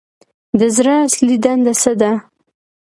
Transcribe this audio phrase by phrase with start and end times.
[0.59, 2.11] د زړه اصلي دنده څه ده